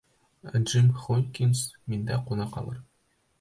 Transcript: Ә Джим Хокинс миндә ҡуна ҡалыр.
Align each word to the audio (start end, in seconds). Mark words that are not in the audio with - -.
Ә 0.51 0.53
Джим 0.61 0.87
Хокинс 1.01 1.61
миндә 1.93 2.19
ҡуна 2.31 2.49
ҡалыр. 2.57 2.83